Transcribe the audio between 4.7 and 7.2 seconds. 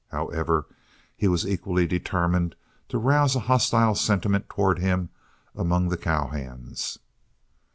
him among the cowhands.